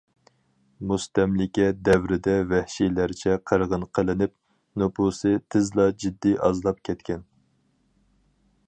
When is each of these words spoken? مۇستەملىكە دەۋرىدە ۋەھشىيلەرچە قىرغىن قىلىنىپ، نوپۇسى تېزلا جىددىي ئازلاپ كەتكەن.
مۇستەملىكە 0.91 1.67
دەۋرىدە 1.89 2.33
ۋەھشىيلەرچە 2.53 3.35
قىرغىن 3.51 3.85
قىلىنىپ، 3.99 4.35
نوپۇسى 4.85 5.37
تېزلا 5.53 5.87
جىددىي 6.03 6.39
ئازلاپ 6.49 6.83
كەتكەن. 6.91 7.25